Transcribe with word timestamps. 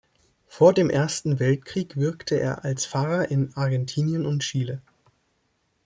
Vor 0.47 0.73
dem 0.73 0.89
Ersten 0.89 1.37
Weltkrieg 1.39 1.95
wirkte 1.95 2.39
er 2.39 2.63
als 2.65 2.87
Pfarrer 2.87 3.29
in 3.29 3.53
Argentinien 3.55 4.25
und 4.25 4.41
Chile. 4.41 4.81